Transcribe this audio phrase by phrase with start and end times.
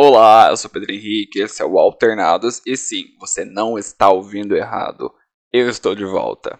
[0.00, 4.54] Olá, eu sou Pedro Henrique, esse é o Alternados e sim, você não está ouvindo
[4.54, 5.12] errado.
[5.52, 6.56] Eu estou de volta.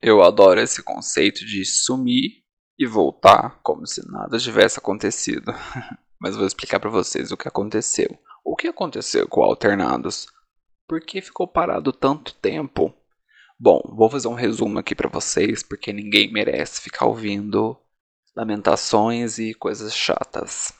[0.00, 2.44] Eu adoro esse conceito de sumir
[2.78, 5.52] e voltar como se nada tivesse acontecido.
[6.16, 8.16] Mas vou explicar para vocês o que aconteceu.
[8.44, 10.28] O que aconteceu com o Alternados?
[10.94, 12.94] Por que ficou parado tanto tempo?
[13.58, 17.76] Bom, vou fazer um resumo aqui para vocês, porque ninguém merece ficar ouvindo
[18.36, 20.72] lamentações e coisas chatas.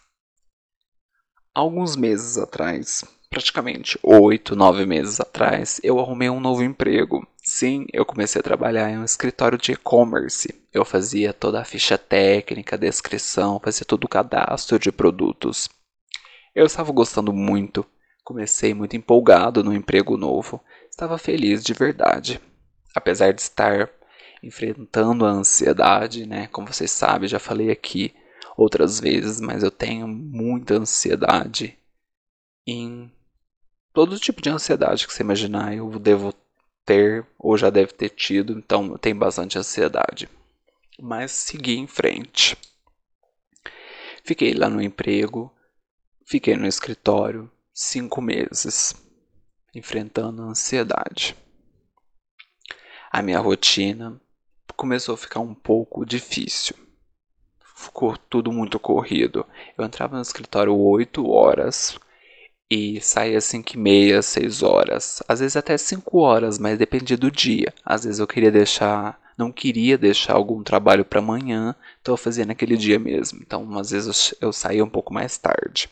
[1.52, 7.26] Alguns meses atrás, praticamente oito, nove meses atrás, eu arrumei um novo emprego.
[7.42, 10.48] Sim, eu comecei a trabalhar em um escritório de e-commerce.
[10.72, 15.68] Eu fazia toda a ficha técnica, descrição, fazia todo o cadastro de produtos.
[16.54, 17.84] Eu estava gostando muito,
[18.24, 20.60] comecei muito empolgado no emprego novo,
[20.90, 22.40] estava feliz de verdade.
[22.94, 23.90] Apesar de estar
[24.42, 26.46] enfrentando a ansiedade, né?
[26.48, 28.14] Como vocês sabem, já falei aqui
[28.56, 31.78] outras vezes, mas eu tenho muita ansiedade
[32.66, 33.12] em
[33.92, 36.34] todo tipo de ansiedade que você imaginar, eu devo
[36.84, 40.28] ter ou já deve ter tido, então eu tenho bastante ansiedade.
[40.98, 42.56] Mas segui em frente.
[44.24, 45.52] Fiquei lá no emprego,
[46.26, 48.94] Fiquei no escritório cinco meses,
[49.74, 51.36] enfrentando a ansiedade.
[53.10, 54.20] A minha rotina
[54.76, 56.76] começou a ficar um pouco difícil.
[57.76, 59.44] Ficou tudo muito corrido.
[59.76, 61.98] Eu entrava no escritório 8 horas
[62.70, 65.20] e saía 5 e meia, 6 horas.
[65.26, 67.74] Às vezes até 5 horas, mas dependia do dia.
[67.84, 72.46] Às vezes eu queria deixar, não queria deixar algum trabalho para amanhã, então eu fazia
[72.46, 73.40] naquele dia mesmo.
[73.42, 75.90] Então às vezes eu saía um pouco mais tarde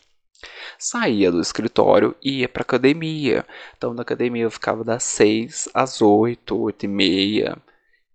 [0.79, 3.47] saía do escritório e ia para academia.
[3.77, 7.57] Então, na academia eu ficava das 6 às 8, 8 e meia.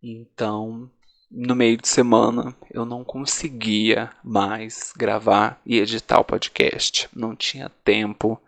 [0.02, 0.90] Então,
[1.30, 7.10] no meio de semana, eu não conseguia mais gravar e editar o podcast.
[7.16, 8.40] Não tinha tempo,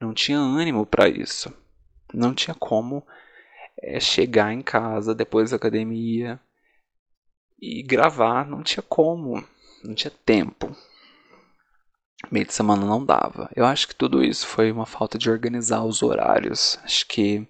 [0.00, 1.52] não tinha ânimo para isso.
[2.12, 3.04] Não tinha como
[3.80, 6.40] é, chegar em casa depois da academia
[7.60, 8.46] e gravar.
[8.46, 9.42] Não tinha como,
[9.82, 10.74] não tinha tempo
[12.30, 13.50] meio de semana não dava.
[13.54, 16.78] Eu acho que tudo isso foi uma falta de organizar os horários.
[16.84, 17.46] Acho que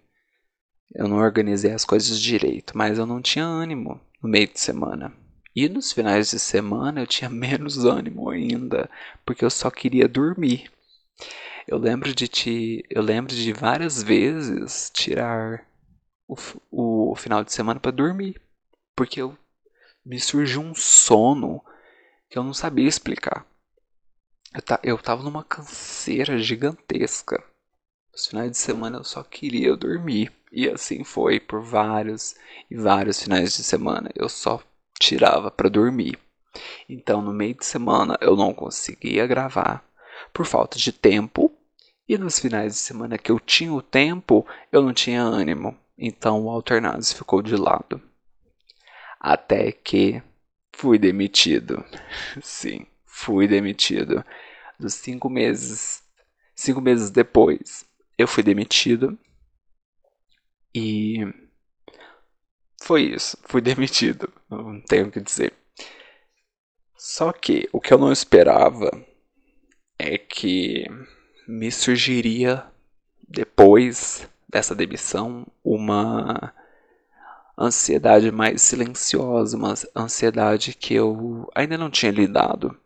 [0.94, 5.12] eu não organizei as coisas direito, mas eu não tinha ânimo no meio de semana.
[5.54, 8.90] E nos finais de semana eu tinha menos ânimo ainda,
[9.24, 10.70] porque eu só queria dormir.
[11.66, 15.66] Eu lembro de te, eu lembro de várias vezes tirar
[16.28, 16.36] o,
[16.70, 18.40] o final de semana para dormir,
[18.94, 19.36] porque eu
[20.04, 21.62] me surgiu um sono
[22.28, 23.46] que eu não sabia explicar.
[24.54, 27.42] Eu, ta, eu tava numa canseira gigantesca.
[28.14, 30.32] Os finais de semana eu só queria dormir.
[30.52, 32.36] E assim foi por vários
[32.70, 34.10] e vários finais de semana.
[34.14, 34.62] Eu só
[34.96, 36.16] tirava para dormir.
[36.88, 39.84] Então, no meio de semana eu não conseguia gravar
[40.32, 41.50] por falta de tempo.
[42.08, 45.76] E nos finais de semana que eu tinha o tempo, eu não tinha ânimo.
[45.98, 48.00] Então, o Alternados ficou de lado.
[49.18, 50.22] Até que
[50.72, 51.84] fui demitido.
[52.40, 54.24] Sim, fui demitido.
[54.78, 56.02] Dos cinco meses,
[56.54, 57.86] cinco meses depois,
[58.18, 59.16] eu fui demitido.
[60.74, 61.20] E
[62.82, 65.52] foi isso, fui demitido, não tenho o que dizer.
[66.96, 68.90] Só que o que eu não esperava
[69.96, 70.84] é que
[71.46, 72.66] me surgiria
[73.28, 76.52] depois dessa demissão uma
[77.56, 82.76] ansiedade mais silenciosa, uma ansiedade que eu ainda não tinha lidado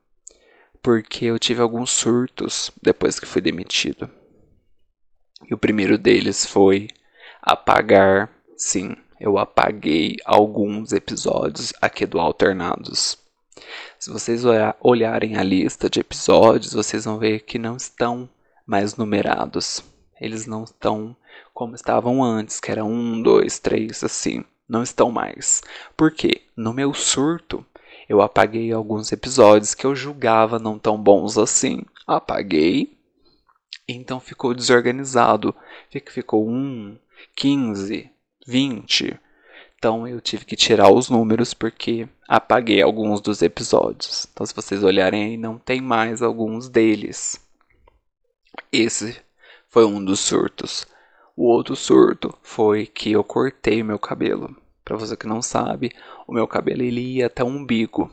[0.83, 4.11] porque eu tive alguns surtos depois que fui demitido.
[5.49, 6.89] E o primeiro deles foi
[7.43, 13.19] apagar, sim, eu apaguei alguns episódios aqui do Alternados.
[13.99, 14.43] Se vocês
[14.81, 18.28] olharem a lista de episódios, vocês vão ver que não estão
[18.65, 19.83] mais numerados.
[20.21, 21.17] Eles não estão
[21.53, 24.44] como estavam antes, que era um, dois, três, assim.
[24.69, 25.62] Não estão mais.
[25.97, 26.43] Por quê?
[26.56, 27.64] No meu surto,
[28.08, 31.82] eu apaguei alguns episódios que eu julgava não tão bons assim.
[32.06, 32.96] Apaguei.
[33.87, 35.55] Então ficou desorganizado.
[36.06, 36.96] Ficou 1,
[37.37, 38.10] 15,
[38.46, 39.20] 20.
[39.76, 44.26] Então eu tive que tirar os números porque apaguei alguns dos episódios.
[44.32, 47.38] Então se vocês olharem aí, não tem mais alguns deles.
[48.72, 49.20] Esse
[49.69, 50.87] foi um dos surtos.
[51.37, 54.56] O outro surto foi que eu cortei meu cabelo.
[54.82, 55.93] Para você que não sabe,
[56.29, 58.13] o meu cabelo ele ia até o umbigo.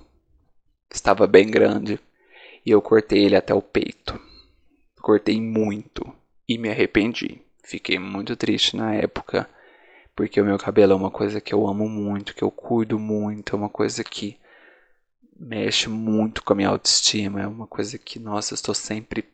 [0.89, 1.99] Estava bem grande
[2.65, 4.17] e eu cortei ele até o peito.
[5.01, 6.15] Cortei muito
[6.47, 7.41] e me arrependi.
[7.61, 9.49] Fiquei muito triste na época,
[10.15, 13.53] porque o meu cabelo é uma coisa que eu amo muito, que eu cuido muito,
[13.53, 14.39] é uma coisa que
[15.37, 19.25] mexe muito com a minha autoestima, é uma coisa que, nossa, eu estou sempre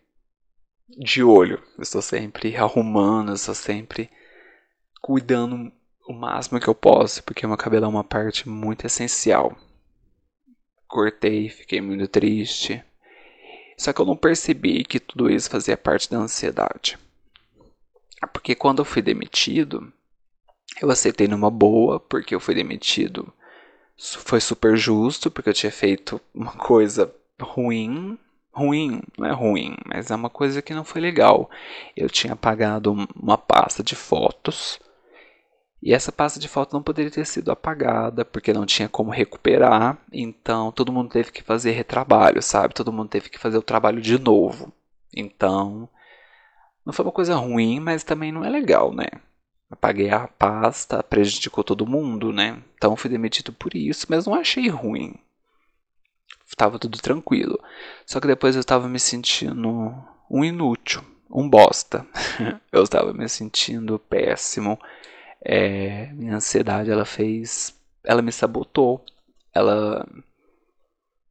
[0.89, 4.09] de olho, eu estou sempre arrumando, eu estou sempre
[4.99, 5.71] cuidando
[6.07, 9.55] o máximo que eu posso, porque meu cabelo é uma parte muito essencial.
[10.87, 12.83] Cortei, fiquei muito triste.
[13.77, 16.99] Só que eu não percebi que tudo isso fazia parte da ansiedade.
[18.33, 19.91] Porque quando eu fui demitido,
[20.79, 23.33] eu aceitei numa boa, porque eu fui demitido.
[23.97, 28.17] Foi super justo, porque eu tinha feito uma coisa ruim.
[28.53, 31.49] Ruim, não é ruim, mas é uma coisa que não foi legal.
[31.95, 34.79] Eu tinha apagado uma pasta de fotos.
[35.81, 39.97] E essa pasta de fotos não poderia ter sido apagada, porque não tinha como recuperar.
[40.11, 42.73] Então todo mundo teve que fazer retrabalho, sabe?
[42.73, 44.71] Todo mundo teve que fazer o trabalho de novo.
[45.15, 45.89] Então
[46.85, 49.07] não foi uma coisa ruim, mas também não é legal, né?
[49.71, 52.61] Apaguei a pasta, prejudicou todo mundo, né?
[52.75, 55.15] Então fui demitido por isso, mas não achei ruim.
[56.57, 57.57] Tava tudo tranquilo.
[58.05, 59.95] Só que depois eu estava me sentindo
[60.29, 62.05] um inútil, um bosta.
[62.71, 64.77] eu estava me sentindo péssimo.
[65.43, 67.79] É, minha ansiedade, ela fez.
[68.03, 69.03] Ela me sabotou.
[69.53, 70.05] Ela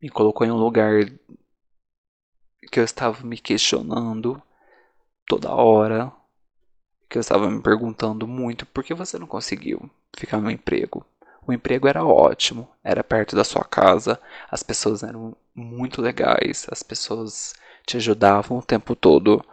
[0.03, 1.05] me colocou em um lugar
[2.71, 4.43] que eu estava me questionando
[5.27, 6.13] toda hora
[7.11, 11.05] que eu estava me perguntando muito por que você não conseguiu ficar no emprego.
[11.45, 16.85] O emprego era ótimo, era perto da sua casa, as pessoas eram muito legais, as
[16.85, 17.53] pessoas
[17.85, 19.45] te ajudavam o tempo todo.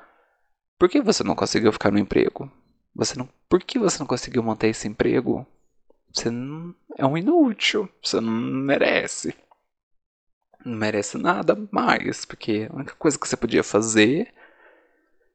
[0.77, 2.51] Por que você não conseguiu ficar no emprego?
[2.97, 5.45] Você não, por que você não conseguiu manter esse emprego?
[6.11, 9.35] Você não, é um inútil, você não merece.
[10.65, 14.33] Não merece nada mais, porque a única coisa que você podia fazer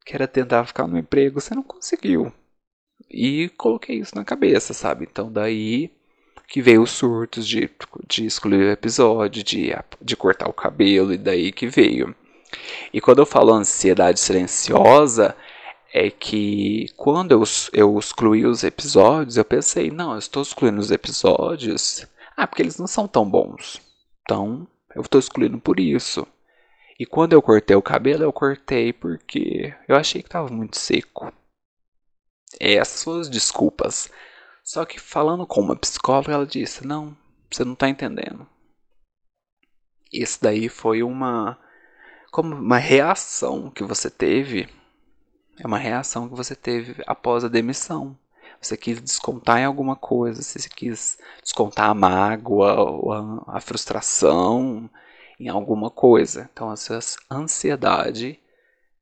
[0.05, 2.33] que era tentar ficar no emprego, você não conseguiu.
[3.09, 5.07] E coloquei isso na cabeça, sabe?
[5.09, 5.89] Então daí
[6.49, 7.71] que veio os surtos de,
[8.09, 9.71] de excluir o episódio, de,
[10.01, 12.13] de cortar o cabelo, e daí que veio.
[12.93, 15.37] E quando eu falo ansiedade silenciosa,
[15.93, 17.43] é que quando eu,
[17.73, 22.07] eu excluí os episódios, eu pensei, não, eu estou excluindo os episódios.
[22.35, 23.81] Ah, porque eles não são tão bons.
[24.23, 26.27] Então, eu estou excluindo por isso.
[26.99, 31.31] E quando eu cortei o cabelo, eu cortei porque eu achei que estava muito seco.
[32.59, 34.11] Essas foram as desculpas.
[34.65, 37.17] Só que falando com uma psicóloga, ela disse: Não,
[37.51, 38.47] você não está entendendo.
[40.13, 41.59] Isso daí foi uma.
[42.31, 44.69] Como uma reação que você teve.
[45.59, 48.17] É uma reação que você teve após a demissão.
[48.61, 54.89] Você quis descontar em alguma coisa, você quis descontar a mágoa, a, a frustração,
[55.39, 56.49] em alguma coisa.
[56.53, 57.01] Então, a sua
[57.31, 58.39] ansiedade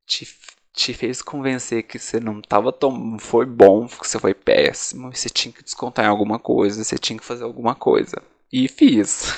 [0.05, 0.27] te,
[0.73, 3.19] te fez convencer que você não estava tão.
[3.19, 7.19] foi bom, que você foi péssimo, você tinha que descontar em alguma coisa, você tinha
[7.19, 8.21] que fazer alguma coisa.
[8.51, 9.33] E fiz.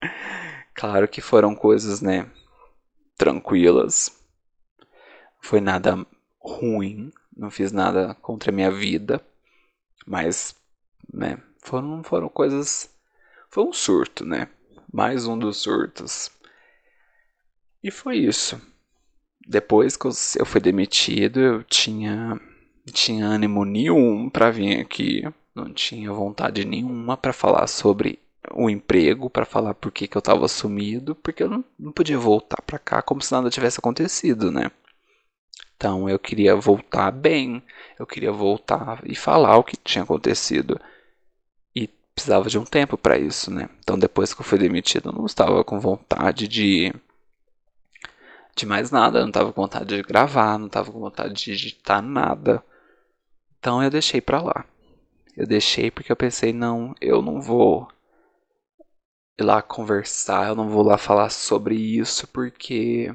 [0.74, 2.30] claro que foram coisas, né?
[3.16, 4.10] Tranquilas.
[5.42, 6.06] Foi nada
[6.40, 9.20] ruim, não fiz nada contra a minha vida,
[10.06, 10.54] mas,
[11.12, 11.38] né?
[11.58, 12.90] Foram, foram coisas.
[13.50, 14.48] Foi um surto, né?
[14.92, 16.30] mais um dos surtos.
[17.82, 18.60] E foi isso.
[19.46, 22.38] Depois que eu fui demitido, eu tinha
[22.92, 25.22] tinha ânimo nenhum para vir aqui,
[25.54, 28.18] não tinha vontade nenhuma para falar sobre
[28.52, 32.18] o emprego, para falar por que, que eu estava sumido, porque eu não, não podia
[32.18, 34.70] voltar para cá como se nada tivesse acontecido, né?
[35.80, 37.62] Então eu queria voltar bem,
[37.98, 40.78] eu queria voltar e falar o que tinha acontecido
[42.20, 43.68] precisava de um tempo para isso, né?
[43.78, 46.92] Então depois que eu fui demitido, eu não estava com vontade de
[48.54, 51.44] de mais nada, eu não estava com vontade de gravar, não estava com vontade de
[51.44, 52.62] digitar nada.
[53.58, 54.66] Então eu deixei para lá.
[55.36, 57.88] Eu deixei porque eu pensei, não, eu não vou
[59.38, 63.14] ir lá conversar, eu não vou lá falar sobre isso porque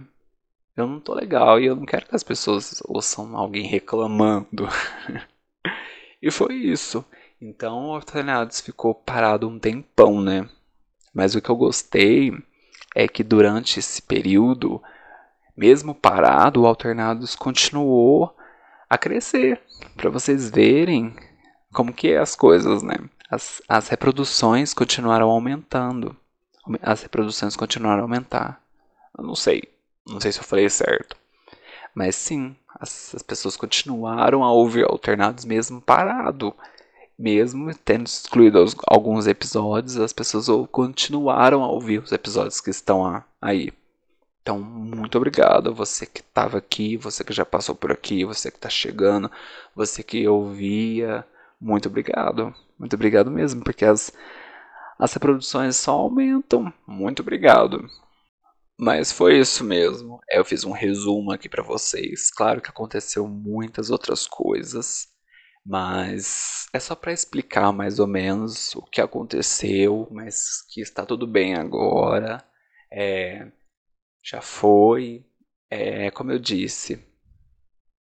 [0.75, 4.67] eu não tô legal e eu não quero que as pessoas ouçam alguém reclamando.
[6.21, 7.03] e foi isso.
[7.41, 10.49] Então o Alternados ficou parado um tempão, né?
[11.13, 12.33] Mas o que eu gostei
[12.93, 14.81] é que durante esse período,
[15.55, 18.35] mesmo parado, o Alternados continuou
[18.89, 19.61] a crescer.
[19.95, 21.15] Para vocês verem
[21.73, 22.95] como que é as coisas, né?
[23.29, 26.15] As, as reproduções continuaram aumentando.
[26.81, 28.61] As reproduções continuaram a aumentar.
[29.17, 29.74] Eu não sei.
[30.07, 31.15] Não sei se eu falei certo.
[31.93, 36.53] Mas sim, as, as pessoas continuaram a ouvir alternados mesmo parado
[37.17, 43.23] mesmo tendo excluído os, alguns episódios, as pessoas continuaram a ouvir os episódios que estão
[43.41, 43.71] aí.
[44.41, 48.57] Então, muito obrigado você que estava aqui, você que já passou por aqui, você que
[48.57, 49.31] está chegando,
[49.75, 51.25] você que ouvia.
[51.59, 52.53] Muito obrigado.
[52.77, 54.11] Muito obrigado mesmo, porque as,
[54.99, 56.71] as reproduções só aumentam.
[56.85, 57.89] Muito obrigado.
[58.79, 60.19] Mas foi isso mesmo.
[60.29, 62.29] Eu fiz um resumo aqui para vocês.
[62.31, 65.07] Claro que aconteceu muitas outras coisas,
[65.65, 71.25] mas é só para explicar mais ou menos o que aconteceu, mas que está tudo
[71.27, 72.43] bem agora.
[72.91, 73.51] É,
[74.23, 75.25] já foi.
[75.69, 76.99] É, como eu disse,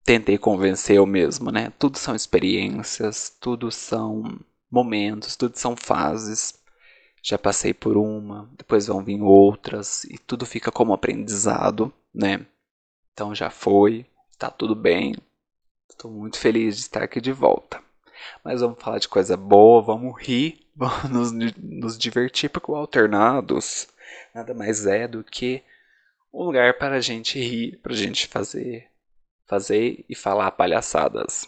[0.03, 1.71] tentei convencer eu mesmo, né?
[1.79, 4.23] Tudo são experiências, tudo são
[4.71, 6.60] momentos, tudo são fases.
[7.21, 12.45] Já passei por uma, depois vão vir outras e tudo fica como aprendizado, né?
[13.13, 14.05] Então já foi,
[14.37, 15.15] tá tudo bem.
[15.89, 17.81] Estou muito feliz de estar aqui de volta.
[18.43, 23.87] Mas vamos falar de coisa boa, vamos rir, vamos nos, nos divertir, porque o Alternados
[24.33, 25.63] nada mais é do que
[26.33, 28.89] um lugar para a gente rir, para a gente fazer,
[29.45, 31.47] fazer e falar palhaçadas.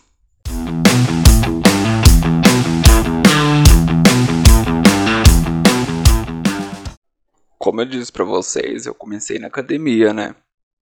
[7.64, 10.36] Como eu disse para vocês, eu comecei na academia, né?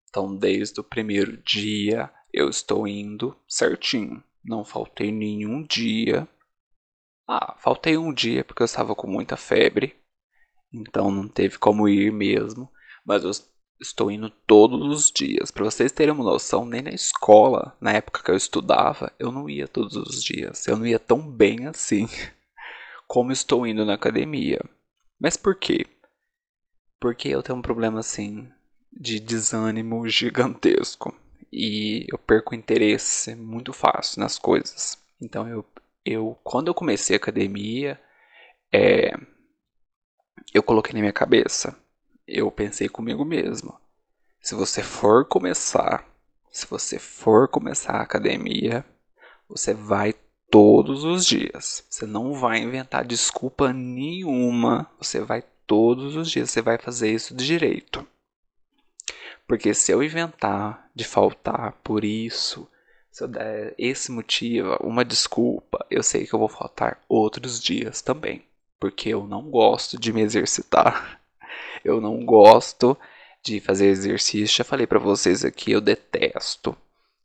[0.07, 4.23] Então, desde o primeiro dia, eu estou indo certinho.
[4.41, 6.25] Não faltei nenhum dia.
[7.27, 9.93] Ah, faltei um dia porque eu estava com muita febre.
[10.73, 12.71] Então não teve como ir mesmo.
[13.05, 13.31] Mas eu
[13.81, 15.51] estou indo todos os dias.
[15.51, 19.49] Para vocês terem uma noção, nem na escola, na época que eu estudava, eu não
[19.49, 20.65] ia todos os dias.
[20.65, 22.07] Eu não ia tão bem assim
[23.05, 24.61] como estou indo na academia.
[25.19, 25.85] Mas por quê?
[26.99, 28.51] Porque eu tenho um problema assim
[28.91, 31.15] de desânimo gigantesco
[31.51, 34.97] e eu perco interesse muito fácil nas coisas.
[35.21, 35.65] Então eu,
[36.05, 37.99] eu quando eu comecei a academia,
[38.71, 39.13] é,
[40.53, 41.75] eu coloquei na minha cabeça
[42.29, 43.75] eu pensei comigo mesmo.
[44.39, 46.07] Se você for começar,
[46.51, 48.85] se você for começar a academia,
[49.47, 50.13] você vai
[50.49, 51.83] todos os dias.
[51.89, 54.89] Você não vai inventar desculpa nenhuma.
[54.99, 56.49] Você vai todos os dias.
[56.49, 58.05] Você vai fazer isso de direito.
[59.47, 62.67] Porque se eu inventar de faltar por isso,
[63.11, 68.01] se eu der esse motivo, uma desculpa, eu sei que eu vou faltar outros dias
[68.01, 68.43] também.
[68.79, 71.17] Porque eu não gosto de me exercitar.
[71.81, 72.97] Eu não gosto
[73.41, 74.57] de fazer exercício.
[74.57, 76.75] Já falei para vocês aqui, eu detesto.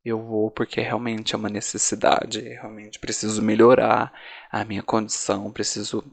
[0.05, 2.41] Eu vou porque realmente é uma necessidade.
[2.41, 4.13] Realmente preciso melhorar
[4.53, 6.05] a minha condição, preciso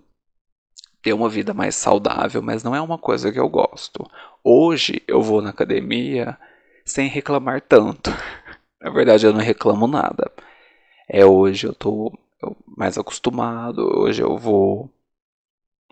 [1.02, 4.06] ter uma vida mais saudável, mas não é uma coisa que eu gosto.
[4.44, 6.38] Hoje eu vou na academia
[6.86, 8.12] sem reclamar tanto.
[8.82, 10.32] Na verdade, eu não reclamo nada.
[11.08, 12.12] É hoje eu tô
[12.66, 14.90] mais acostumado, hoje eu vou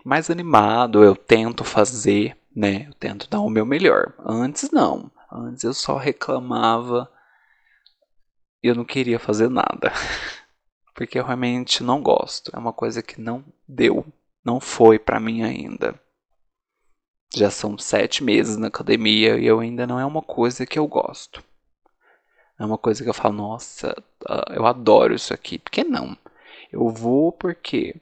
[0.04, 2.86] mais animado, eu tento fazer né?
[2.88, 4.14] Eu tento dar o meu melhor.
[4.18, 5.10] Antes não.
[5.30, 7.10] Antes eu só reclamava
[8.62, 9.92] e eu não queria fazer nada.
[10.94, 12.50] Porque eu realmente não gosto.
[12.54, 14.04] É uma coisa que não deu.
[14.44, 16.00] Não foi para mim ainda.
[17.34, 20.86] Já são sete meses na academia e eu ainda não é uma coisa que eu
[20.86, 21.42] gosto.
[22.58, 23.94] É uma coisa que eu falo, nossa,
[24.28, 25.58] ah, eu adoro isso aqui.
[25.58, 26.16] Por que não?
[26.72, 27.94] Eu vou porque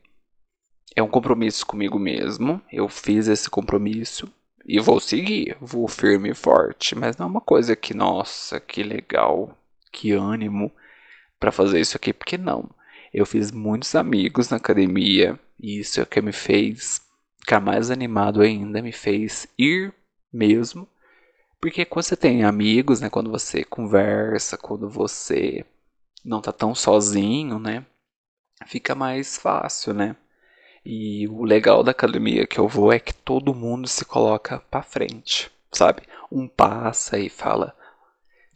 [0.97, 2.61] é um compromisso comigo mesmo.
[2.73, 4.33] Eu fiz esse compromisso
[4.65, 8.83] e vou seguir, vou firme e forte, mas não é uma coisa que, nossa, que
[8.83, 9.57] legal,
[9.93, 10.71] que ânimo
[11.39, 12.69] para fazer isso aqui, porque não.
[13.13, 17.01] Eu fiz muitos amigos na academia e isso é o que me fez
[17.41, 19.93] ficar mais animado ainda, me fez ir
[20.33, 20.87] mesmo.
[21.61, 25.65] Porque quando você tem amigos, né, quando você conversa, quando você
[26.25, 27.85] não tá tão sozinho, né,
[28.67, 30.17] fica mais fácil, né?
[30.85, 34.83] E o legal da academia que eu vou é que todo mundo se coloca para
[34.83, 36.03] frente, sabe?
[36.31, 37.77] Um passa e fala,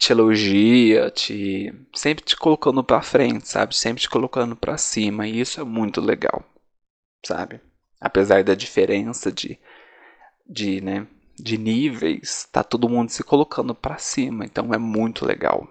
[0.02, 3.76] te elogia, te sempre te colocando para frente, sabe?
[3.76, 6.44] Sempre te colocando para cima, e isso é muito legal,
[7.24, 7.60] sabe?
[8.00, 9.60] Apesar da diferença de
[10.44, 11.06] de, né,
[11.38, 15.68] de níveis, tá todo mundo se colocando para cima, então é muito legal.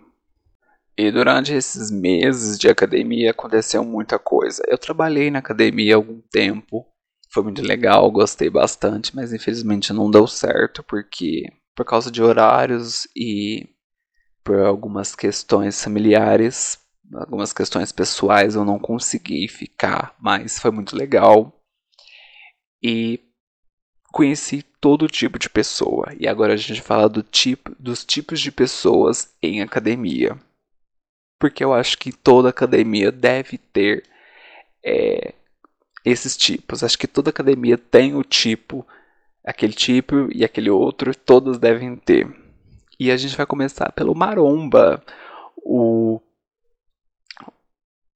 [0.98, 4.64] E durante esses meses de academia aconteceu muita coisa.
[4.68, 6.88] Eu trabalhei na academia algum tempo,
[7.34, 13.08] foi muito legal, gostei bastante, mas infelizmente não deu certo porque por causa de horários
[13.16, 13.68] e
[14.44, 16.80] por algumas questões familiares,
[17.14, 21.54] algumas questões pessoais, eu não consegui ficar, mas foi muito legal.
[22.84, 23.20] E
[24.12, 26.08] conheci todo tipo de pessoa.
[26.20, 30.38] E agora a gente fala do tipo, dos tipos de pessoas em academia
[31.42, 34.04] porque eu acho que toda academia deve ter
[34.86, 35.34] é,
[36.06, 36.84] esses tipos.
[36.84, 38.86] Acho que toda academia tem o tipo,
[39.44, 42.28] aquele tipo e aquele outro, todas devem ter.
[43.02, 45.04] E a gente vai começar pelo Maromba,
[45.58, 46.22] o,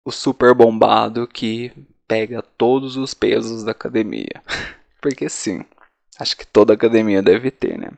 [0.06, 1.74] o super bombado que
[2.08, 4.44] pega todos os pesos da academia.
[5.01, 5.65] Porque sim,
[6.20, 7.89] acho que toda academia deve ter, né?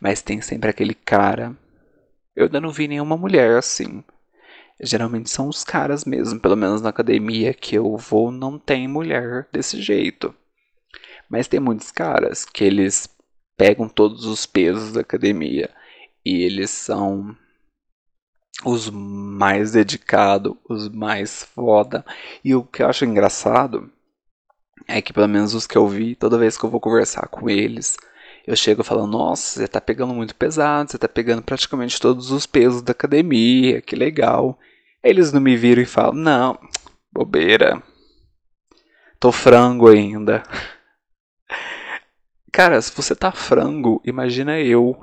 [0.00, 1.56] Mas tem sempre aquele cara.
[2.34, 4.02] Eu ainda não vi nenhuma mulher assim.
[4.80, 9.46] Geralmente são os caras mesmo, pelo menos na academia que eu vou não tem mulher
[9.52, 10.34] desse jeito.
[11.28, 13.08] Mas tem muitos caras que eles
[13.56, 15.70] pegam todos os pesos da academia
[16.26, 17.36] e eles são
[18.64, 22.04] os mais dedicados, os mais foda.
[22.44, 23.88] E o que eu acho engraçado
[24.88, 27.48] é que, pelo menos os que eu vi, toda vez que eu vou conversar com
[27.48, 27.96] eles,
[28.44, 32.44] eu chego falando: Nossa, você tá pegando muito pesado, você tá pegando praticamente todos os
[32.44, 34.58] pesos da academia, que legal.
[35.04, 36.58] Eles não me viram e falam: Não,
[37.12, 37.80] bobeira,
[39.20, 40.42] tô frango ainda.
[42.52, 45.00] Cara, se você tá frango, imagina eu.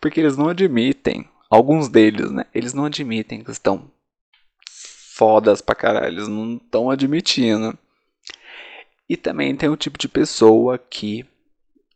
[0.00, 2.44] Porque eles não admitem, alguns deles, né?
[2.54, 3.90] Eles não admitem que estão
[5.14, 7.76] fodas pra caralho, eles não estão admitindo.
[9.08, 11.24] E também tem o tipo de pessoa que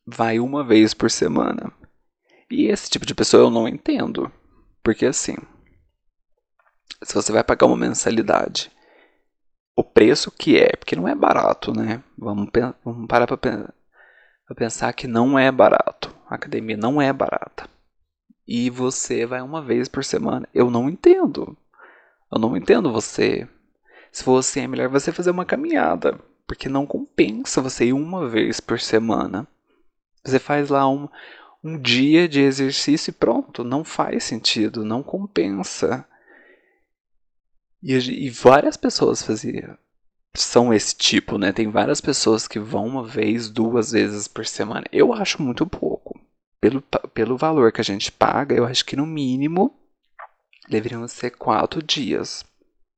[0.06, 1.72] vai uma vez por semana.
[2.50, 4.32] E esse tipo de pessoa eu não entendo.
[4.82, 5.36] Porque assim,
[7.02, 8.70] se você vai pagar uma mensalidade,
[9.76, 12.02] o preço que é, porque não é barato, né?
[12.18, 12.48] Vamos,
[12.84, 13.74] vamos parar para
[14.56, 16.14] pensar que não é barato.
[16.30, 17.68] A academia não é barata.
[18.48, 20.48] E você vai uma vez por semana.
[20.54, 21.54] Eu não entendo.
[22.32, 23.46] Eu não entendo você.
[24.10, 26.18] Se fosse é melhor você fazer uma caminhada
[26.50, 29.46] porque não compensa você ir uma vez por semana.
[30.24, 31.08] Você faz lá um,
[31.62, 36.04] um dia de exercício e pronto, não faz sentido, não compensa.
[37.80, 39.78] E, e várias pessoas faziam,
[40.34, 41.52] são esse tipo, né?
[41.52, 44.84] Tem várias pessoas que vão uma vez, duas vezes por semana.
[44.90, 46.09] Eu acho muito pouco.
[46.60, 46.82] Pelo,
[47.14, 49.74] pelo valor que a gente paga, eu acho que no mínimo
[50.68, 52.44] deveriam ser quatro dias.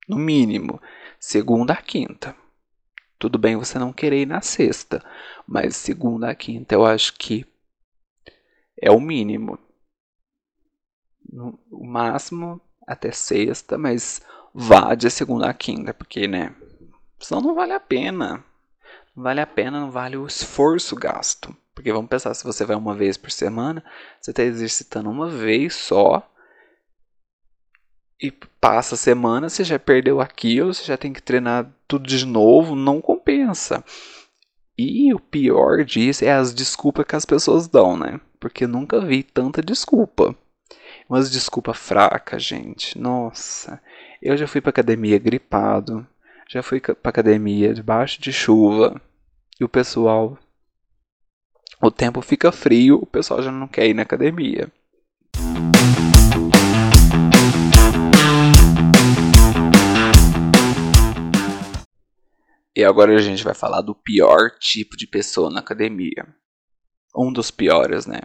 [0.08, 0.80] No mínimo.
[1.18, 2.36] Segunda a quinta.
[3.18, 5.00] Tudo bem você não querer ir na sexta,
[5.46, 7.46] mas segunda a quinta eu acho que
[8.76, 9.56] é o mínimo.
[11.70, 14.20] O máximo até sexta, mas
[14.52, 16.54] vá de segunda a quinta, porque, né?
[17.20, 18.44] Senão não vale a pena.
[19.14, 21.56] Não vale a pena, não vale o esforço gasto.
[21.74, 23.82] Porque vamos pensar, se você vai uma vez por semana,
[24.20, 26.28] você está exercitando uma vez só
[28.22, 28.30] e
[28.60, 32.76] passa a semana, você já perdeu aquilo, você já tem que treinar tudo de novo,
[32.76, 33.84] não compensa.
[34.78, 38.20] E o pior disso é as desculpas que as pessoas dão, né?
[38.38, 40.34] Porque nunca vi tanta desculpa.
[41.08, 42.98] Umas desculpas fracas, gente.
[42.98, 43.82] Nossa.
[44.20, 46.06] Eu já fui pra academia gripado.
[46.48, 49.00] Já fui pra academia debaixo de chuva.
[49.60, 50.38] E o pessoal.
[51.84, 54.72] O tempo fica frio, o pessoal já não quer ir na academia.
[62.76, 66.24] E agora a gente vai falar do pior tipo de pessoa na academia.
[67.16, 68.20] Um dos piores, né?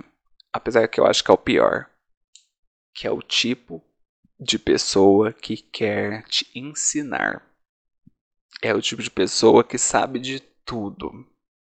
[0.54, 1.90] Apesar que eu acho que é o pior.
[2.94, 3.84] Que é o tipo
[4.40, 7.44] de pessoa que quer te ensinar.
[8.62, 11.12] É o tipo de pessoa que sabe de tudo,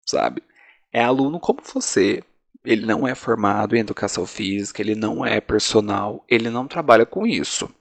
[0.04, 0.47] sabe?
[0.92, 2.22] É aluno como você.
[2.64, 7.26] Ele não é formado em educação física, ele não é personal, ele não trabalha com
[7.26, 7.72] isso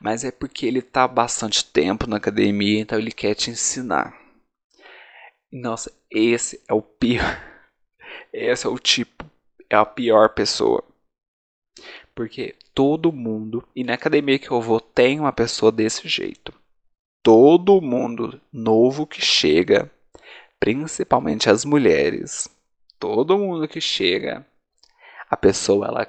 [0.00, 4.18] mas é porque ele está bastante tempo na academia, então ele quer te ensinar.
[5.50, 7.24] Nossa, esse é o pior.
[8.32, 9.24] Esse é o tipo,
[9.70, 10.84] é a pior pessoa.
[12.14, 16.52] Porque todo mundo, e na academia que eu vou, tem uma pessoa desse jeito.
[17.22, 19.90] Todo mundo novo que chega,
[20.58, 22.48] principalmente as mulheres,
[22.98, 24.46] todo mundo que chega,
[25.28, 26.06] a pessoa ela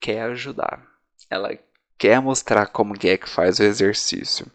[0.00, 0.86] quer ajudar.
[1.28, 1.58] Ela
[1.98, 4.50] quer mostrar como é que faz o exercício.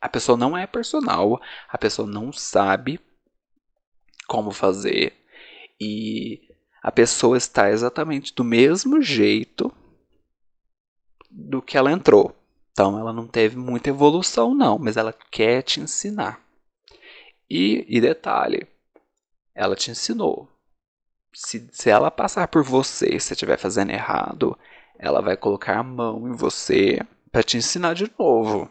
[0.00, 2.98] A pessoa não é personal, a pessoa não sabe
[4.26, 5.12] como fazer
[5.78, 6.40] e
[6.82, 9.70] a pessoa está exatamente do mesmo jeito
[11.30, 12.34] do que ela entrou.
[12.72, 16.40] Então ela não teve muita evolução não, mas ela quer te ensinar.
[17.50, 18.68] E, e detalhe,
[19.52, 20.48] ela te ensinou.
[21.34, 24.56] Se, se ela passar por você e você estiver fazendo errado,
[24.96, 27.00] ela vai colocar a mão em você
[27.32, 28.70] para te ensinar de novo.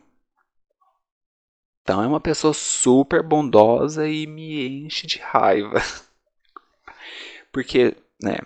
[1.81, 5.79] Então é uma pessoa super bondosa e me enche de raiva.
[7.51, 8.37] Porque, né,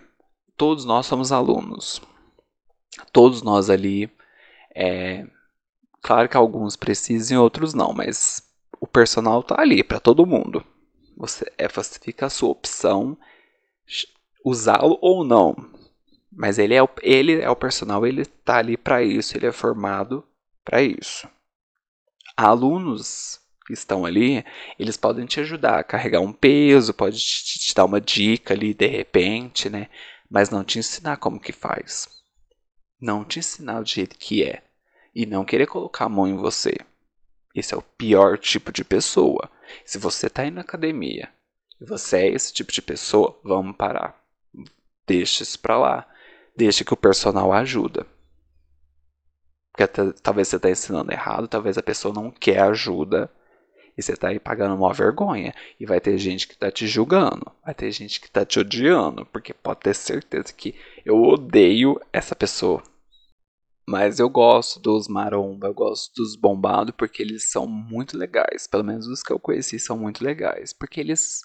[0.56, 2.02] todos nós somos alunos.
[3.12, 4.10] Todos nós ali,
[4.74, 5.28] é,
[6.02, 8.53] claro que alguns precisam e outros não, mas
[8.84, 10.62] o personal tá ali para todo mundo.
[11.16, 11.70] Você é,
[12.02, 13.18] fica a sua opção
[14.44, 15.56] usá-lo ou não.
[16.30, 19.54] Mas ele é o, ele é o personal, ele tá ali para isso, ele é
[19.54, 20.22] formado
[20.66, 21.30] para isso.
[22.36, 24.44] Alunos que estão ali,
[24.78, 28.74] eles podem te ajudar a carregar um peso, pode te, te dar uma dica ali
[28.74, 29.88] de repente, né?
[30.30, 32.10] Mas não te ensinar como que faz.
[33.00, 34.62] Não te ensinar do jeito que é.
[35.16, 36.76] E não querer colocar a mão em você.
[37.54, 39.50] Esse é o pior tipo de pessoa.
[39.86, 41.30] Se você está indo na academia
[41.80, 44.20] e você é esse tipo de pessoa, vamos parar.
[45.06, 46.08] Deixa isso para lá.
[46.56, 48.08] Deixa que o personal ajuda.
[49.72, 53.30] Porque até, talvez você está ensinando errado, talvez a pessoa não quer ajuda.
[53.98, 55.54] E você está aí pagando uma vergonha.
[55.80, 57.52] E vai ter gente que está te julgando.
[57.64, 59.26] Vai ter gente que está te odiando.
[59.28, 62.82] Porque pode ter certeza que eu odeio essa pessoa.
[63.86, 68.66] Mas eu gosto dos maromba, eu gosto dos bombados porque eles são muito legais.
[68.66, 70.72] Pelo menos os que eu conheci são muito legais.
[70.72, 71.42] Porque eles,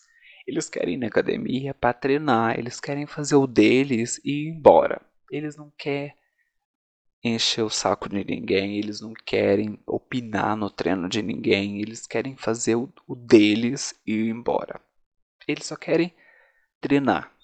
[0.47, 5.01] eles querem ir na academia para treinar, eles querem fazer o deles e ir embora.
[5.31, 6.15] Eles não querem
[7.25, 12.37] encher o saco de ninguém, eles não querem opinar no treino de ninguém, eles querem
[12.37, 14.81] fazer o, o deles e ir embora.
[15.47, 16.15] Eles só querem
[16.81, 17.37] treinar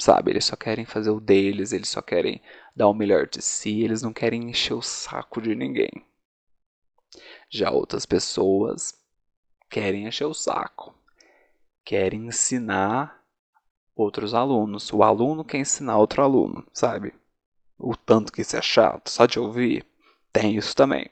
[0.00, 0.32] sabe?
[0.32, 2.40] Eles só querem fazer o deles, eles só querem
[2.74, 5.90] dar o melhor de si, eles não querem encher o saco de ninguém.
[7.48, 8.94] Já outras pessoas
[9.68, 10.94] querem encher o saco,
[11.84, 13.20] querem ensinar
[13.94, 14.92] outros alunos.
[14.92, 17.12] O aluno quer ensinar outro aluno, sabe?
[17.78, 19.86] O tanto que isso é chato, só de ouvir.
[20.32, 21.10] Tem isso também.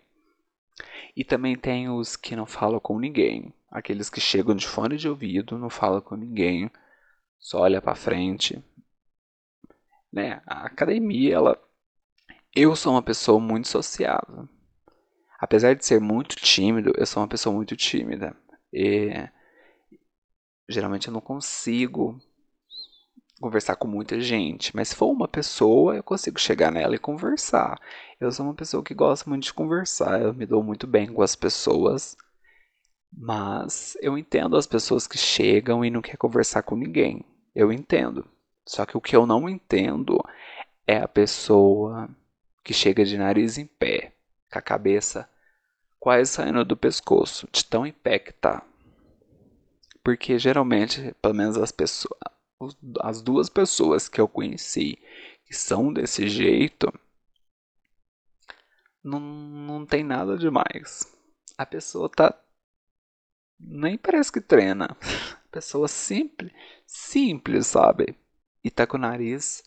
[1.16, 3.52] E também tem os que não falam com ninguém.
[3.70, 6.70] Aqueles que chegam de fone de ouvido, não falam com ninguém,
[7.38, 8.62] só olha para frente,
[10.12, 10.42] né?
[10.46, 11.68] A academia, ela
[12.54, 14.48] eu sou uma pessoa muito sociável.
[15.38, 18.36] Apesar de ser muito tímido, eu sou uma pessoa muito tímida.
[18.72, 19.28] E
[20.68, 22.20] geralmente eu não consigo
[23.40, 27.78] conversar com muita gente, mas se for uma pessoa, eu consigo chegar nela e conversar.
[28.20, 31.22] Eu sou uma pessoa que gosta muito de conversar, eu me dou muito bem com
[31.22, 32.16] as pessoas,
[33.12, 37.24] mas eu entendo as pessoas que chegam e não quer conversar com ninguém.
[37.54, 38.28] Eu entendo.
[38.68, 40.22] Só que o que eu não entendo
[40.86, 42.06] é a pessoa
[42.62, 44.12] que chega de nariz em pé,
[44.52, 45.26] com a cabeça
[45.98, 48.62] quase saindo do pescoço, de tão em pé que tá.
[50.04, 52.20] Porque geralmente, pelo menos as pessoas,
[53.00, 54.98] as duas pessoas que eu conheci
[55.46, 56.92] que são desse jeito,
[59.02, 61.10] não, não tem nada demais.
[61.56, 62.38] A pessoa tá.
[63.58, 64.94] Nem parece que treina.
[65.50, 66.52] Pessoa simples,
[66.86, 68.14] simples, sabe?
[68.62, 69.62] E tá com o nariz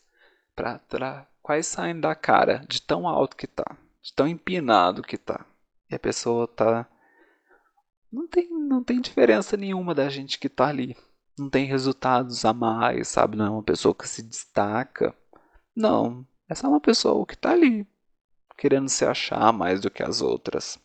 [0.56, 5.18] pra trás, quase saindo da cara, de tão alto que tá, de tão empinado que
[5.18, 5.46] tá.
[5.90, 6.88] E a pessoa tá.
[8.12, 10.96] Não tem, não tem diferença nenhuma da gente que tá ali.
[11.38, 13.36] Não tem resultados a mais, sabe?
[13.36, 15.16] Não é uma pessoa que se destaca.
[15.76, 17.88] Não, é só uma pessoa que tá ali,
[18.58, 20.78] querendo se achar mais do que as outras.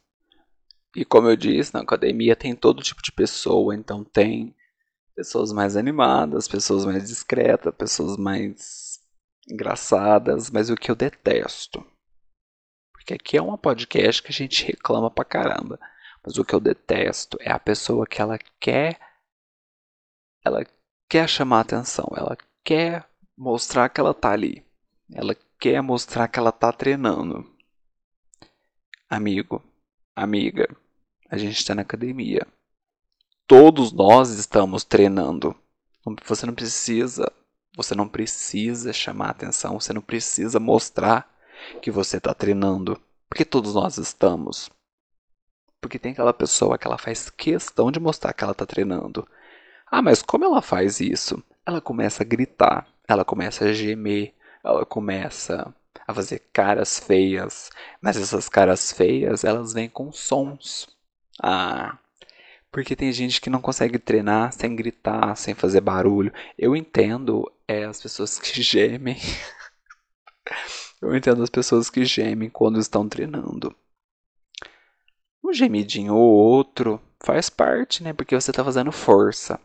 [0.94, 4.55] E como eu disse, na academia tem todo tipo de pessoa, então tem
[5.16, 9.00] pessoas mais animadas, pessoas mais discretas, pessoas mais
[9.50, 11.84] engraçadas, mas o que eu detesto.
[12.92, 15.80] Porque aqui é uma podcast que a gente reclama pra caramba.
[16.22, 19.00] Mas o que eu detesto é a pessoa que ela quer
[20.44, 20.64] ela
[21.08, 24.64] quer chamar atenção, ela quer mostrar que ela tá ali.
[25.12, 27.52] Ela quer mostrar que ela tá treinando.
[29.08, 29.62] Amigo,
[30.14, 30.68] amiga,
[31.28, 32.46] a gente está na academia
[33.46, 35.54] todos nós estamos treinando.
[36.26, 37.32] Você não precisa,
[37.76, 41.28] você não precisa chamar atenção, você não precisa mostrar
[41.80, 44.70] que você está treinando, porque todos nós estamos.
[45.80, 49.26] Porque tem aquela pessoa que ela faz questão de mostrar que ela está treinando.
[49.86, 51.42] Ah, mas como ela faz isso?
[51.64, 55.72] Ela começa a gritar, ela começa a gemer, ela começa
[56.06, 60.88] a fazer caras feias, mas essas caras feias elas vêm com sons.
[61.40, 61.98] Ah,
[62.76, 66.30] porque tem gente que não consegue treinar sem gritar, sem fazer barulho.
[66.58, 69.16] Eu entendo é, as pessoas que gemem.
[71.00, 73.74] Eu entendo as pessoas que gemem quando estão treinando.
[75.42, 78.12] Um gemidinho ou outro faz parte, né?
[78.12, 79.58] Porque você está fazendo força.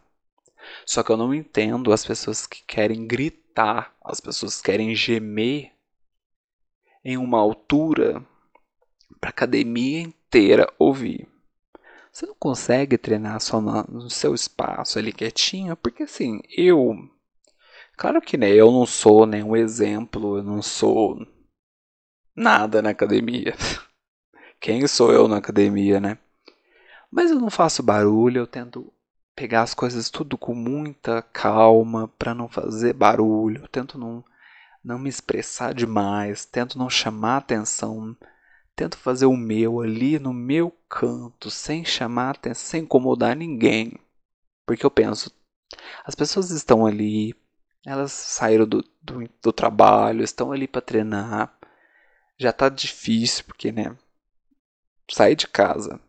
[0.86, 5.74] Só que eu não entendo as pessoas que querem gritar, as pessoas que querem gemer
[7.04, 8.26] em uma altura
[9.20, 11.31] para academia inteira ouvir.
[12.12, 16.94] Você não consegue treinar só no seu espaço ali quietinho, porque assim, eu.
[17.96, 21.26] Claro que né, eu não sou nenhum exemplo, eu não sou
[22.36, 23.56] nada na academia.
[24.60, 26.18] Quem sou eu na academia, né?
[27.10, 28.92] Mas eu não faço barulho, eu tento
[29.36, 34.24] pegar as coisas tudo com muita calma para não fazer barulho, eu tento não
[34.84, 38.18] não me expressar demais, tento não chamar atenção,
[38.82, 43.94] tento fazer o meu ali no meu canto, sem chamar atenção, sem incomodar ninguém.
[44.66, 45.32] Porque eu penso,
[46.04, 47.36] as pessoas estão ali,
[47.86, 51.56] elas saíram do, do, do trabalho, estão ali para treinar.
[52.40, 53.96] Já tá difícil, porque, né?
[55.12, 56.02] Sair de casa,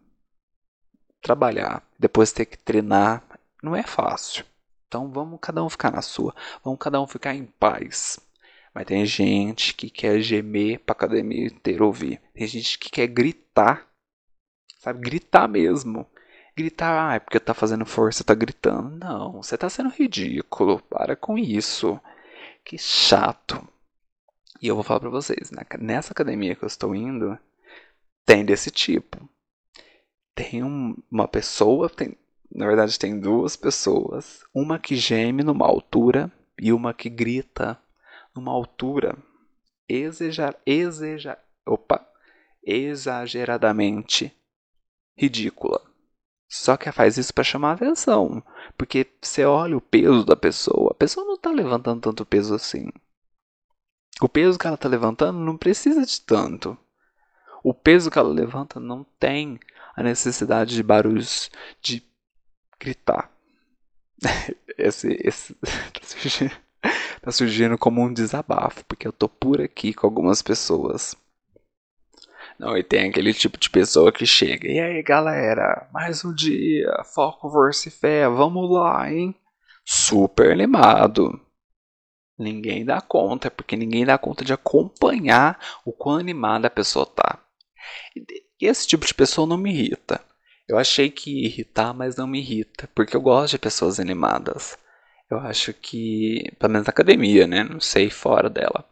[1.20, 3.22] trabalhar, depois ter que treinar,
[3.62, 4.46] não é fácil.
[4.88, 8.18] Então vamos cada um ficar na sua, vamos cada um ficar em paz.
[8.74, 12.20] Mas tem gente que quer gemer pra academia inteira ouvir.
[12.34, 13.86] Tem gente que quer gritar.
[14.78, 15.00] Sabe?
[15.00, 16.06] Gritar mesmo.
[16.56, 18.96] Gritar, ah, é porque tá fazendo força, tá gritando.
[18.98, 20.80] Não, você tá sendo ridículo.
[20.82, 22.00] Para com isso.
[22.64, 23.66] Que chato.
[24.60, 27.36] E eu vou falar pra vocês, nessa academia que eu estou indo,
[28.24, 29.28] tem desse tipo.
[30.34, 32.16] Tem um, uma pessoa, tem,
[32.50, 34.44] na verdade tem duas pessoas.
[34.54, 37.76] Uma que geme numa altura e uma que grita
[38.34, 39.16] numa altura
[39.88, 42.06] exager, exager, opa,
[42.62, 44.32] exageradamente
[45.16, 45.80] ridícula.
[46.48, 48.42] Só que faz isso para chamar atenção,
[48.76, 52.90] porque você olha o peso da pessoa, a pessoa não está levantando tanto peso assim.
[54.20, 56.76] O peso que ela está levantando não precisa de tanto.
[57.64, 59.58] O peso que ela levanta não tem
[59.96, 62.02] a necessidade de barulhos de
[62.78, 63.30] gritar.
[64.78, 65.56] Esse, esse
[67.22, 71.16] tá surgindo como um desabafo, porque eu tô por aqui com algumas pessoas.
[72.58, 74.68] Não, e tem aquele tipo de pessoa que chega.
[74.68, 79.34] E aí, galera, mais um dia, foco, força e fé, vamos lá, hein?
[79.84, 81.40] Super animado.
[82.38, 87.38] Ninguém dá conta, porque ninguém dá conta de acompanhar o quão animada a pessoa tá.
[88.60, 90.20] E esse tipo de pessoa não me irrita.
[90.68, 94.76] Eu achei que ia irritar, mas não me irrita, porque eu gosto de pessoas animadas.
[95.32, 97.64] Eu acho que, pelo menos na academia, né?
[97.64, 98.86] Não sei fora dela.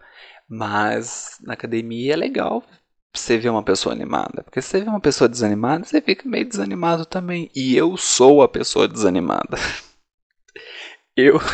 [0.48, 2.64] Mas na academia é legal
[3.14, 4.42] você ver uma pessoa animada.
[4.42, 7.50] Porque se você vê uma pessoa desanimada, você fica meio desanimado também.
[7.54, 9.58] E eu sou a pessoa desanimada.
[11.14, 11.38] eu.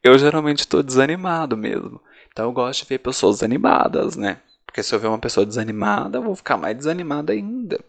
[0.00, 1.98] Eu geralmente estou desanimado mesmo.
[2.30, 4.38] Então eu gosto de ver pessoas animadas, né?
[4.66, 7.82] Porque se eu ver uma pessoa desanimada, eu vou ficar mais desanimado ainda.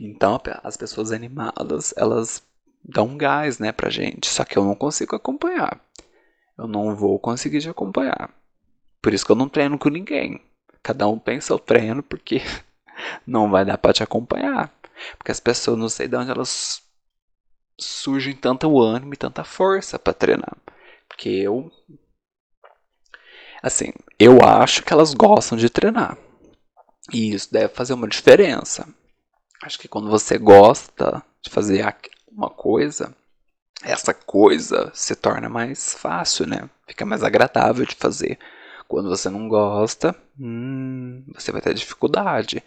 [0.00, 2.42] Então as pessoas animadas, elas
[2.86, 4.28] dá um gás, né, pra gente.
[4.28, 5.80] Só que eu não consigo acompanhar.
[6.56, 8.30] Eu não vou conseguir te acompanhar.
[9.02, 10.40] Por isso que eu não treino com ninguém.
[10.82, 12.40] Cada um pensa o treino porque
[13.26, 14.72] não vai dar para te acompanhar.
[15.18, 16.82] Porque as pessoas não sei de onde elas
[17.78, 20.56] surgem tanto ânimo e tanta força para treinar.
[21.08, 21.70] Porque eu
[23.62, 26.16] assim, eu acho que elas gostam de treinar.
[27.12, 28.88] E isso deve fazer uma diferença.
[29.62, 31.82] Acho que quando você gosta de fazer
[32.36, 33.16] uma coisa,
[33.82, 36.68] essa coisa se torna mais fácil, né?
[36.86, 38.38] Fica mais agradável de fazer.
[38.86, 42.62] Quando você não gosta, hum, você vai ter dificuldade.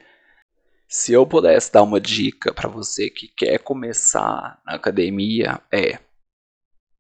[0.88, 6.00] Se eu pudesse dar uma dica para você que quer começar na academia, é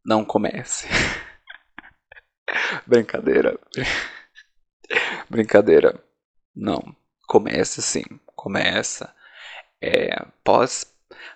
[0.05, 0.87] não comece.
[2.85, 3.59] Brincadeira.
[5.29, 6.01] Brincadeira.
[6.55, 6.95] Não.
[7.27, 8.03] Comece sim.
[8.35, 9.13] Começa.
[9.81, 10.88] É, pós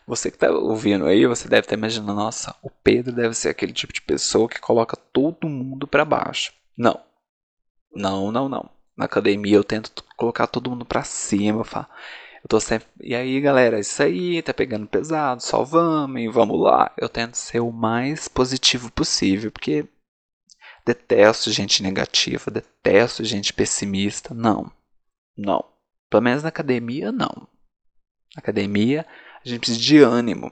[0.06, 3.74] você que está ouvindo aí, você deve estar imaginando, nossa, o Pedro deve ser aquele
[3.74, 6.54] tipo de pessoa que coloca todo mundo para baixo.
[6.78, 7.00] Não.
[7.94, 8.70] Não, não, não.
[8.96, 11.88] Na academia eu tento colocar todo mundo para cima, eu falo,
[12.44, 16.94] eu tô sempre, e aí, galera, isso aí, tá pegando pesado, só vamos, vamos lá.
[16.98, 19.88] Eu tento ser o mais positivo possível, porque
[20.86, 24.72] detesto gente negativa, detesto gente pessimista, não.
[25.38, 25.64] Não.
[26.10, 27.48] Pelo menos na academia, não.
[28.36, 29.06] Na academia,
[29.45, 30.51] a gente precisa de ânimo.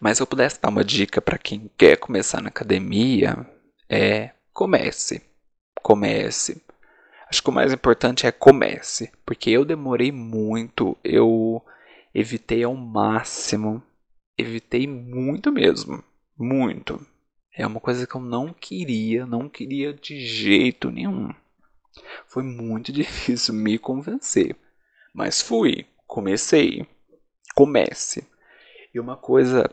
[0.00, 3.46] Mas se eu pudesse dar uma dica para quem quer começar na academia,
[3.88, 5.22] é comece.
[5.82, 6.62] Comece.
[7.28, 11.64] Acho que o mais importante é comece, porque eu demorei muito, eu
[12.14, 13.82] evitei ao máximo,
[14.36, 16.04] evitei muito mesmo,
[16.36, 17.04] muito.
[17.54, 21.34] É uma coisa que eu não queria, não queria de jeito nenhum.
[22.26, 24.54] Foi muito difícil me convencer,
[25.14, 26.86] mas fui, comecei
[27.62, 28.26] comece.
[28.92, 29.70] E uma coisa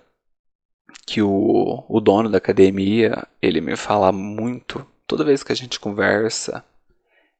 [1.07, 5.79] que o, o dono da academia, ele me fala muito, toda vez que a gente
[5.79, 6.63] conversa,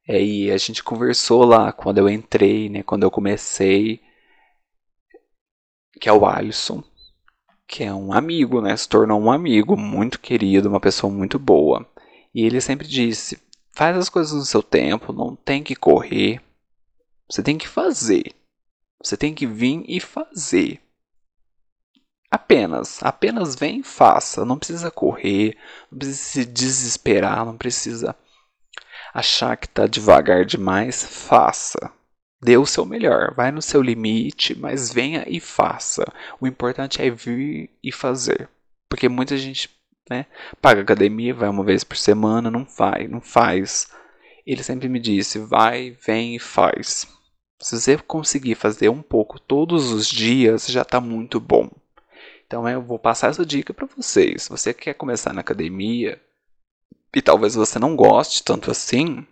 [0.08, 4.00] é, e a gente conversou lá quando eu entrei, né, quando eu comecei,
[6.00, 6.82] que é o Alisson,
[7.68, 11.88] que é um amigo, né, se tornou um amigo muito querido, uma pessoa muito boa.
[12.34, 13.40] E ele sempre disse:
[13.72, 16.40] faz as coisas no seu tempo, não tem que correr,
[17.28, 18.34] você tem que fazer.
[19.02, 20.80] Você tem que vir e fazer.
[22.30, 24.44] Apenas, apenas vem e faça.
[24.44, 25.56] Não precisa correr,
[25.90, 28.14] não precisa se desesperar, não precisa
[29.12, 31.02] achar que está devagar demais.
[31.02, 31.92] Faça.
[32.42, 36.04] Dê o seu melhor, vai no seu limite, mas venha e faça.
[36.40, 38.48] O importante é vir e fazer.
[38.88, 39.68] Porque muita gente
[40.08, 40.26] né,
[40.60, 43.88] paga academia, vai uma vez por semana, não vai, não faz.
[44.46, 47.06] Ele sempre me disse: vai, vem e faz.
[47.60, 51.70] Se você conseguir fazer um pouco todos os dias, já está muito bom.
[52.46, 54.48] Então eu vou passar essa dica para vocês.
[54.48, 56.20] Você quer começar na academia
[57.14, 59.26] e talvez você não goste tanto assim,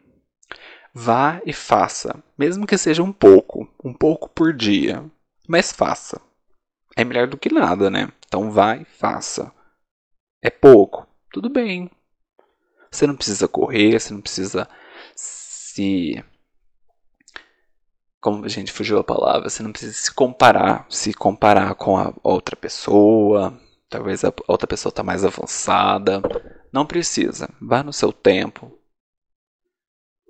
[0.92, 5.04] vá e faça, mesmo que seja um pouco, um pouco por dia,
[5.48, 6.20] mas faça.
[6.96, 8.12] É melhor do que nada, né?
[8.26, 9.52] Então vá e faça.
[10.42, 11.90] É pouco, tudo bem.
[12.90, 14.68] Você não precisa correr, você não precisa
[15.14, 16.22] se
[18.20, 22.12] como a gente fugiu a palavra, você não precisa se comparar, se comparar com a
[22.22, 26.20] outra pessoa, talvez a outra pessoa está mais avançada.
[26.72, 28.76] Não precisa, vá no seu tempo,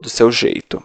[0.00, 0.82] do seu jeito.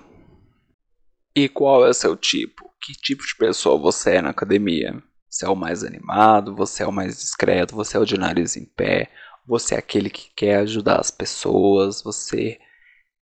[1.36, 2.70] E qual é o seu tipo?
[2.82, 5.02] Que tipo de pessoa você é na academia?
[5.30, 8.56] Você é o mais animado, você é o mais discreto, você é o de nariz
[8.56, 9.12] em pé,
[9.48, 12.60] você é aquele que quer ajudar as pessoas, você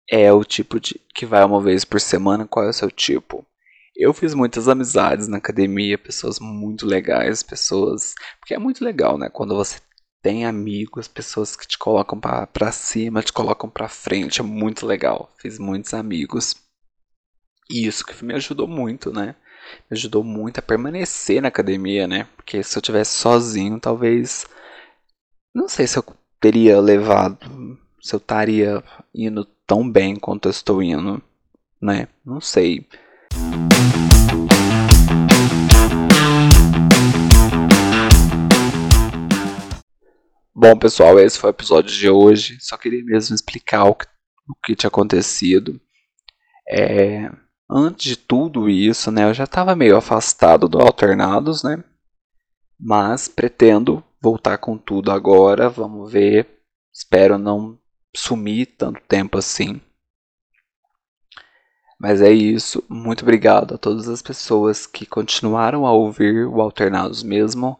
[0.09, 3.44] é o tipo de que vai uma vez por semana, qual é o seu tipo?
[3.98, 8.14] Eu fiz muitas amizades na academia, pessoas muito legais, pessoas.
[8.38, 9.28] Porque é muito legal, né?
[9.28, 9.80] Quando você
[10.22, 15.34] tem amigos, pessoas que te colocam para cima, te colocam para frente, é muito legal.
[15.40, 16.54] Fiz muitos amigos.
[17.68, 19.34] E isso que me ajudou muito, né?
[19.90, 22.28] Me ajudou muito a permanecer na academia, né?
[22.37, 24.46] Porque se eu tivesse sozinho, talvez.
[25.52, 26.04] Não sei se eu
[26.40, 27.76] teria levado.
[28.00, 28.82] Se eu estaria
[29.12, 31.20] indo tão bem quanto eu estou indo,
[31.82, 32.06] né?
[32.24, 32.87] Não sei.
[40.60, 42.58] Bom, pessoal, esse foi o episódio de hoje.
[42.60, 44.06] Só queria mesmo explicar o que,
[44.48, 45.80] o que tinha acontecido.
[46.68, 47.30] É,
[47.70, 51.84] antes de tudo isso, né, eu já estava meio afastado do Alternados, né?
[52.76, 55.68] Mas pretendo voltar com tudo agora.
[55.68, 56.46] Vamos ver.
[56.92, 57.78] Espero não
[58.16, 59.80] sumir tanto tempo assim.
[62.00, 62.84] Mas é isso.
[62.88, 67.78] Muito obrigado a todas as pessoas que continuaram a ouvir o Alternados mesmo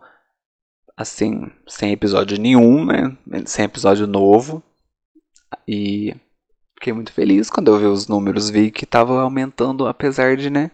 [0.99, 3.17] assim, sem episódio nenhum, né?
[3.47, 4.61] Sem episódio novo.
[5.67, 6.13] E
[6.75, 10.73] fiquei muito feliz quando eu vi os números, vi que tava aumentando, apesar de, né?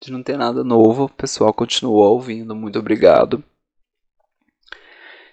[0.00, 1.04] De não ter nada novo.
[1.04, 3.42] O pessoal continuou ouvindo, muito obrigado.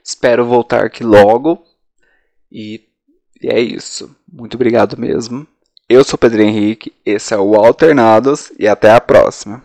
[0.04, 1.64] Espero voltar aqui logo.
[2.52, 2.90] E,
[3.40, 4.16] e é isso.
[4.28, 5.48] Muito obrigado mesmo.
[5.94, 9.62] Eu sou Pedro Henrique, esse é o Alternados e até a próxima.